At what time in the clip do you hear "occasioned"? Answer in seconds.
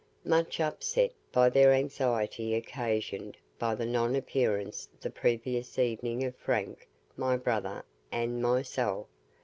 2.55-3.37